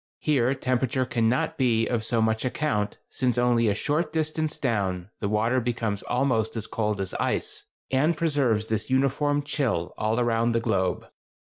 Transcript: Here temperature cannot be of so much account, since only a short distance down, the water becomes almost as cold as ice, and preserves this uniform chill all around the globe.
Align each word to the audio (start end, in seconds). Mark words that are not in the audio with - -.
Here 0.17 0.55
temperature 0.55 1.05
cannot 1.05 1.59
be 1.59 1.85
of 1.85 2.03
so 2.03 2.23
much 2.23 2.43
account, 2.43 2.97
since 3.11 3.37
only 3.37 3.67
a 3.67 3.75
short 3.75 4.11
distance 4.11 4.57
down, 4.57 5.11
the 5.19 5.29
water 5.29 5.61
becomes 5.61 6.01
almost 6.01 6.55
as 6.55 6.65
cold 6.65 6.99
as 6.99 7.13
ice, 7.19 7.65
and 7.91 8.17
preserves 8.17 8.65
this 8.65 8.89
uniform 8.89 9.43
chill 9.43 9.93
all 9.99 10.19
around 10.19 10.53
the 10.53 10.59
globe. 10.59 11.05